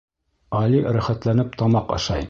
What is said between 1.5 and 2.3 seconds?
тамаҡ ашай.